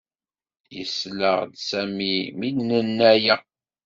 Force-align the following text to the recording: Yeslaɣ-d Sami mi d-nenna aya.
Yeslaɣ-d 0.75 1.53
Sami 1.69 2.13
mi 2.37 2.49
d-nenna 2.55 3.05
aya. 3.15 3.35